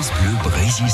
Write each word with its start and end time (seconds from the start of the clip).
France 0.00 0.12
Bleu 0.22 0.30
Brésil. 0.44 0.86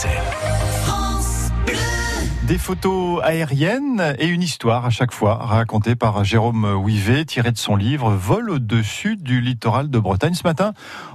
Des 2.45 2.57
photos 2.57 3.23
aériennes 3.23 4.15
et 4.19 4.27
une 4.29 4.43
histoire 4.43 4.87
à 4.87 4.89
chaque 4.89 5.13
fois 5.13 5.35
racontée 5.35 5.95
par 5.95 6.25
Jérôme 6.25 6.65
Ouivet, 6.65 7.27
tirée 7.27 7.53
de 7.53 7.59
son 7.59 7.77
livre 7.77 8.13
Vol 8.13 8.49
au-dessus 8.49 9.17
du 9.17 9.43
littoral 9.43 9.91
de 9.91 9.99
Bretagne. 9.99 10.33
Ce 10.33 10.45
matin, 10.45 10.73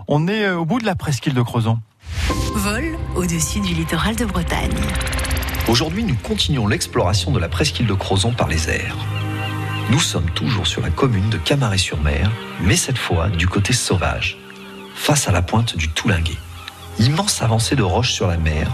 on 0.08 0.28
est 0.28 0.48
au 0.52 0.66
bout 0.66 0.78
de 0.78 0.86
la 0.86 0.94
presqu'île 0.94 1.34
de 1.34 1.42
Crozon. 1.42 1.80
Vol 2.54 2.96
au-dessus 3.16 3.60
du 3.60 3.74
littoral 3.74 4.16
de 4.16 4.26
Bretagne. 4.26 4.78
Aujourd'hui, 5.68 6.04
nous 6.04 6.18
continuons 6.22 6.68
l'exploration 6.68 7.32
de 7.32 7.40
la 7.40 7.50
presqu'île 7.50 7.88
de 7.88 7.96
Crozon 7.96 8.34
par 8.34 8.50
les 8.50 8.70
airs. 8.70 8.98
Nous 9.90 10.00
sommes 10.00 10.30
toujours 10.36 10.68
sur 10.68 10.84
la 10.84 10.92
commune 10.92 11.32
de 11.32 11.38
Camaret-sur-Mer, 11.38 12.30
mais 12.62 12.76
cette 12.76 13.00
fois 13.00 13.30
du 13.30 13.48
côté 13.48 13.74
sauvage, 13.74 14.38
face 14.94 15.28
à 15.28 15.32
la 15.32 15.42
pointe 15.42 15.76
du 15.76 15.90
Toulinguet. 15.90 16.38
Immense 17.00 17.42
avancée 17.42 17.78
de 17.78 17.84
roches 17.84 18.12
sur 18.12 18.28
la 18.28 18.36
mer, 18.36 18.70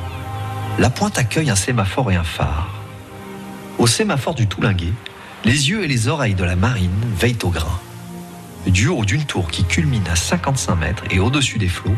la 0.80 0.90
pointe 0.90 1.20
accueille 1.20 1.52
un 1.52 1.56
sémaphore 1.56 2.12
et 2.12 2.16
un 2.16 2.24
phare. 2.24 2.70
Au 3.78 3.86
sémaphore 3.86 4.34
du 4.34 4.48
Toulinguet, 4.48 4.94
les 5.44 5.70
yeux 5.70 5.84
et 5.84 5.88
les 5.88 6.08
oreilles 6.08 6.34
de 6.34 6.44
la 6.44 6.56
marine 6.56 6.90
veillent 7.16 7.38
au 7.44 7.50
grain. 7.50 7.80
Du 8.66 8.88
haut 8.88 9.06
d'une 9.06 9.26
tour 9.26 9.52
qui 9.52 9.64
culmine 9.64 10.08
à 10.12 10.16
55 10.16 10.76
mètres 10.76 11.04
et 11.12 11.20
au-dessus 11.20 11.60
des 11.60 11.68
flots, 11.68 11.96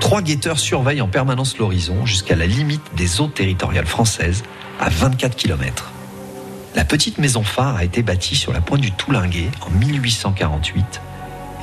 trois 0.00 0.22
guetteurs 0.22 0.58
surveillent 0.58 1.02
en 1.02 1.08
permanence 1.08 1.58
l'horizon 1.58 2.06
jusqu'à 2.06 2.36
la 2.36 2.46
limite 2.46 2.94
des 2.96 3.20
eaux 3.20 3.28
territoriales 3.28 3.86
françaises 3.86 4.44
à 4.80 4.88
24 4.88 5.36
km. 5.36 5.92
La 6.74 6.86
petite 6.86 7.18
maison 7.18 7.42
phare 7.42 7.76
a 7.76 7.84
été 7.84 8.02
bâtie 8.02 8.36
sur 8.36 8.54
la 8.54 8.62
pointe 8.62 8.80
du 8.80 8.92
Toulinguet 8.92 9.50
en 9.60 9.70
1848 9.70 11.02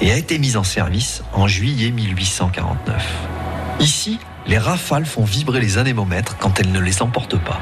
et 0.01 0.11
a 0.11 0.17
été 0.17 0.37
mise 0.37 0.55
en 0.55 0.63
service 0.63 1.23
en 1.33 1.47
juillet 1.47 1.89
1849. 1.89 3.42
Ici, 3.79 4.19
les 4.47 4.57
rafales 4.57 5.05
font 5.05 5.23
vibrer 5.23 5.59
les 5.59 5.77
anémomètres 5.77 6.37
quand 6.37 6.59
elles 6.59 6.71
ne 6.71 6.79
les 6.79 7.01
emportent 7.01 7.39
pas. 7.39 7.59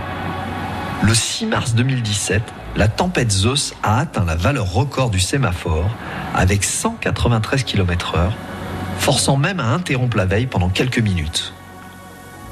Le 1.03 1.15
6 1.15 1.45
mars 1.47 1.73
2017, 1.73 2.43
la 2.75 2.87
tempête 2.87 3.31
Zeus 3.31 3.73
a 3.83 3.99
atteint 3.99 4.23
la 4.23 4.35
valeur 4.35 4.71
record 4.71 5.09
du 5.09 5.19
sémaphore 5.19 5.89
avec 6.35 6.63
193 6.63 7.63
km/h, 7.63 8.29
forçant 8.99 9.35
même 9.35 9.59
à 9.59 9.65
interrompre 9.65 10.15
la 10.15 10.25
veille 10.25 10.45
pendant 10.45 10.69
quelques 10.69 10.99
minutes. 10.99 11.53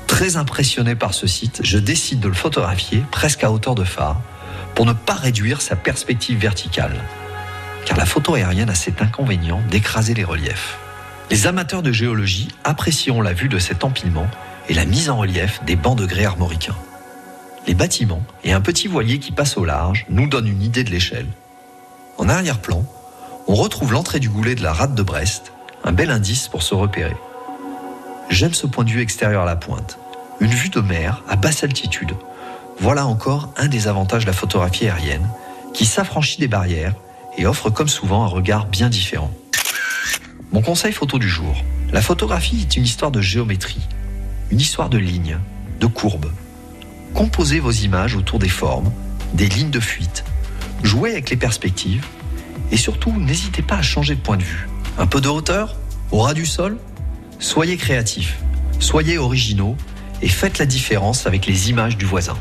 Très 0.07 0.35
impressionné 0.35 0.95
par 0.95 1.13
ce 1.13 1.27
site, 1.27 1.61
je 1.63 1.77
décide 1.77 2.19
de 2.19 2.27
le 2.27 2.33
photographier 2.33 3.03
presque 3.11 3.43
à 3.43 3.51
hauteur 3.51 3.75
de 3.75 3.83
phare 3.83 4.19
pour 4.75 4.85
ne 4.85 4.93
pas 4.93 5.13
réduire 5.13 5.61
sa 5.61 5.75
perspective 5.75 6.39
verticale. 6.39 6.95
Car 7.85 7.97
la 7.97 8.05
photo 8.05 8.33
aérienne 8.33 8.69
a 8.69 8.75
cet 8.75 9.01
inconvénient 9.01 9.61
d'écraser 9.69 10.13
les 10.13 10.23
reliefs. 10.23 10.77
Les 11.29 11.45
amateurs 11.45 11.83
de 11.83 11.91
géologie 11.91 12.47
apprécieront 12.63 13.21
la 13.21 13.33
vue 13.33 13.49
de 13.49 13.59
cet 13.59 13.83
empilement 13.83 14.27
et 14.67 14.73
la 14.73 14.85
mise 14.85 15.11
en 15.11 15.17
relief 15.17 15.63
des 15.63 15.75
bancs 15.75 15.97
de 15.97 16.05
grès 16.05 16.25
armoricains. 16.25 16.75
Les 17.67 17.75
bâtiments 17.75 18.23
et 18.43 18.51
un 18.51 18.61
petit 18.61 18.87
voilier 18.87 19.19
qui 19.19 19.31
passe 19.31 19.55
au 19.55 19.63
large 19.63 20.07
nous 20.09 20.27
donnent 20.27 20.47
une 20.47 20.63
idée 20.63 20.83
de 20.83 20.89
l'échelle. 20.89 21.27
En 22.17 22.29
arrière-plan, 22.29 22.83
on 23.47 23.53
retrouve 23.53 23.93
l'entrée 23.93 24.19
du 24.19 24.29
goulet 24.29 24.55
de 24.55 24.63
la 24.63 24.73
rade 24.73 24.95
de 24.95 25.03
Brest, 25.03 25.53
un 25.83 25.91
bel 25.91 26.09
indice 26.09 26.47
pour 26.47 26.63
se 26.63 26.73
repérer. 26.73 27.15
J'aime 28.29 28.53
ce 28.53 28.65
point 28.65 28.83
de 28.83 28.89
vue 28.89 29.01
extérieur 29.01 29.43
à 29.43 29.45
la 29.45 29.55
pointe. 29.55 29.99
Une 30.39 30.49
vue 30.49 30.69
de 30.69 30.81
mer 30.81 31.23
à 31.27 31.35
basse 31.35 31.63
altitude. 31.63 32.13
Voilà 32.79 33.05
encore 33.05 33.53
un 33.55 33.67
des 33.67 33.87
avantages 33.87 34.23
de 34.23 34.29
la 34.29 34.33
photographie 34.33 34.87
aérienne, 34.87 35.27
qui 35.73 35.85
s'affranchit 35.85 36.39
des 36.39 36.47
barrières 36.47 36.95
et 37.37 37.45
offre 37.45 37.69
comme 37.69 37.87
souvent 37.87 38.23
un 38.23 38.27
regard 38.27 38.65
bien 38.65 38.89
différent. 38.89 39.31
Mon 40.51 40.63
conseil 40.63 40.91
photo 40.91 41.19
du 41.19 41.29
jour. 41.29 41.63
La 41.93 42.01
photographie 42.01 42.61
est 42.61 42.75
une 42.75 42.83
histoire 42.83 43.11
de 43.11 43.21
géométrie, 43.21 43.87
une 44.49 44.59
histoire 44.59 44.89
de 44.89 44.97
lignes, 44.97 45.37
de 45.79 45.85
courbes. 45.85 46.31
Composez 47.13 47.59
vos 47.59 47.71
images 47.71 48.15
autour 48.15 48.39
des 48.39 48.49
formes, 48.49 48.91
des 49.35 49.47
lignes 49.47 49.69
de 49.69 49.79
fuite. 49.79 50.23
Jouez 50.81 51.11
avec 51.11 51.29
les 51.29 51.35
perspectives 51.35 52.03
et 52.71 52.77
surtout 52.77 53.11
n'hésitez 53.11 53.61
pas 53.61 53.75
à 53.75 53.81
changer 53.83 54.15
de 54.15 54.21
point 54.21 54.37
de 54.37 54.43
vue. 54.43 54.67
Un 54.97 55.05
peu 55.05 55.21
de 55.21 55.27
hauteur 55.27 55.75
Au 56.11 56.17
ras 56.19 56.33
du 56.33 56.47
sol? 56.47 56.79
Soyez 57.37 57.77
créatifs, 57.77 58.39
soyez 58.79 59.19
originaux 59.19 59.77
et 60.23 60.29
faites 60.29 60.57
la 60.57 60.65
différence 60.65 61.27
avec 61.27 61.45
les 61.45 61.69
images 61.69 61.95
du 61.95 62.05
voisin. 62.05 62.37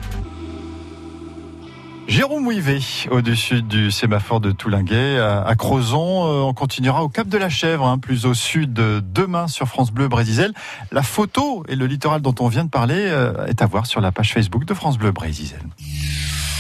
Jérôme 2.08 2.46
Ouivet, 2.46 2.80
au-dessus 3.10 3.60
du 3.60 3.91
sémaphore 3.91 4.41
de 4.41 4.50
Toulinguet, 4.50 5.19
à 5.19 5.54
Crozon. 5.56 6.26
Euh, 6.26 6.41
on 6.41 6.54
continuera 6.54 7.04
au 7.04 7.10
Cap 7.10 7.28
de 7.28 7.36
la 7.36 7.50
Chèvre, 7.50 7.86
hein, 7.86 7.98
plus 7.98 8.24
au 8.24 8.32
sud, 8.32 8.72
demain 8.72 9.46
sur 9.46 9.69
France 9.69 9.92
Bleu 9.92 10.08
Brésil. 10.08 10.54
La 10.91 11.02
photo 11.02 11.64
et 11.69 11.76
le 11.76 11.84
littoral 11.84 12.22
dont 12.22 12.34
on 12.41 12.48
vient 12.48 12.64
de 12.64 12.70
parler 12.70 12.96
euh, 12.96 13.44
est 13.44 13.60
à 13.60 13.66
voir 13.66 13.84
sur 13.84 14.00
la 14.00 14.10
page 14.10 14.32
Facebook 14.32 14.64
de 14.64 14.72
France 14.72 14.96
Bleu 14.96 15.12
Brésil. 15.12 15.58